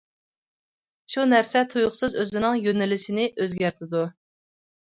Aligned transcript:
شۇ 1.15 1.25
نەرسە 1.33 1.61
تۇيۇقسىز 1.73 2.17
ئۆزىنىڭ 2.23 2.57
يۆنىلىشىنى 2.63 3.29
ئۆزگەرتىدۇ! 3.39 4.03